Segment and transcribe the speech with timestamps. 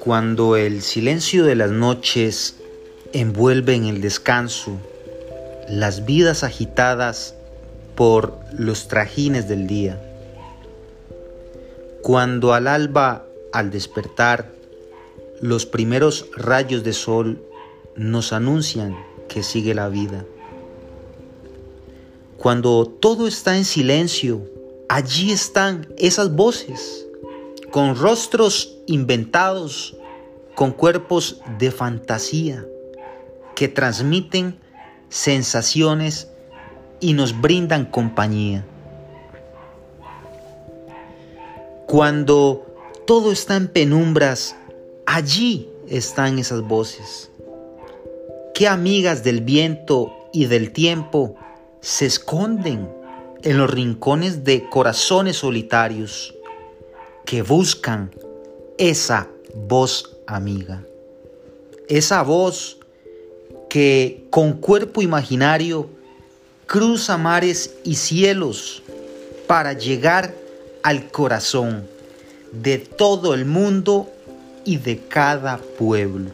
[0.00, 2.56] Cuando el silencio de las noches
[3.12, 4.78] envuelve en el descanso
[5.68, 7.34] las vidas agitadas
[7.96, 10.00] por los trajines del día.
[12.02, 14.50] Cuando al alba, al despertar,
[15.40, 17.42] los primeros rayos de sol
[17.96, 18.96] nos anuncian
[19.28, 20.24] que sigue la vida.
[22.38, 24.42] Cuando todo está en silencio,
[24.88, 27.06] allí están esas voces,
[27.70, 29.96] con rostros inventados,
[30.54, 32.64] con cuerpos de fantasía,
[33.54, 34.58] que transmiten
[35.08, 36.28] sensaciones
[37.00, 38.66] y nos brindan compañía.
[41.86, 42.66] Cuando
[43.06, 44.56] todo está en penumbras,
[45.06, 47.30] allí están esas voces.
[48.54, 51.36] Qué amigas del viento y del tiempo
[51.80, 52.88] se esconden
[53.42, 56.34] en los rincones de corazones solitarios
[57.24, 58.10] que buscan
[58.78, 60.82] esa voz amiga.
[61.88, 62.78] Esa voz
[63.68, 65.88] que con cuerpo imaginario
[66.66, 68.82] cruza mares y cielos
[69.46, 70.34] para llegar
[70.82, 71.86] al corazón
[72.52, 74.10] de todo el mundo
[74.64, 76.30] y de cada pueblo.